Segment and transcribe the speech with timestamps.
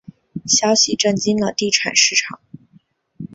[0.47, 2.39] 消息震惊了地产市场。